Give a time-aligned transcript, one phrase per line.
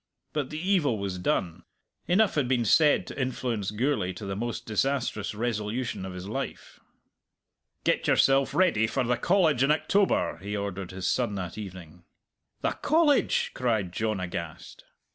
[0.33, 1.61] But the evil was done.
[2.07, 6.79] Enough had been said to influence Gourlay to the most disastrous resolution of his life.
[7.83, 12.03] "Get yourself ready for the College in October," he ordered his son that evening.
[12.61, 14.85] "The College!" cried John aghast.